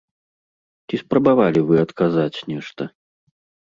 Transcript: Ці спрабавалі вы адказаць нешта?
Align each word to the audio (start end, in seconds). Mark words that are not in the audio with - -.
Ці 0.87 0.95
спрабавалі 1.03 1.59
вы 1.71 1.75
адказаць 1.85 2.35
нешта? 2.53 2.83